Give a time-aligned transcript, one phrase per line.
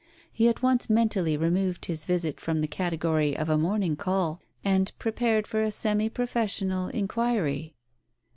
[0.31, 4.91] He at once mentally removed his visit from the category of a morning call, and
[4.97, 7.75] prepared for a semi professional inquiry.